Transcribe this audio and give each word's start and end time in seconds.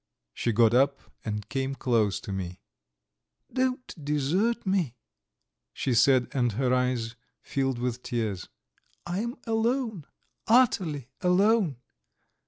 She 0.33 0.51
got 0.51 0.73
up 0.73 0.97
and 1.23 1.47
came 1.47 1.75
close 1.75 2.19
to 2.21 2.31
me. 2.31 2.59
"Don't 3.53 3.93
desert 4.03 4.65
me," 4.65 4.95
she 5.73 5.93
said, 5.93 6.27
and 6.31 6.53
her 6.53 6.73
eyes 6.73 7.15
filled 7.43 7.77
with 7.77 8.01
tears. 8.01 8.49
"I 9.05 9.19
am 9.19 9.35
alone, 9.45 10.07
utterly 10.47 11.09
alone." 11.21 11.77